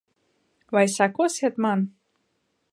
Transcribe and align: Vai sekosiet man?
Vai 0.77 0.83
sekosiet 0.95 1.63
man? 1.67 1.87